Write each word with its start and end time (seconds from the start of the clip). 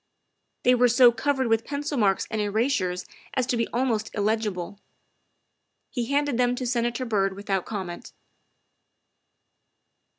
They 0.63 0.73
were 0.73 0.87
so 0.87 1.11
covered 1.11 1.45
with 1.45 1.63
pencil 1.63 1.95
marks 1.95 2.25
and 2.31 2.41
erasures 2.41 3.05
as 3.35 3.45
to 3.45 3.55
be 3.55 3.67
almost 3.67 4.09
illegible. 4.15 4.79
He 5.91 6.07
handed 6.07 6.39
them 6.39 6.55
to 6.55 6.65
Senator 6.65 7.05
Byrd 7.05 7.35
without 7.35 7.65
comment. 7.67 8.11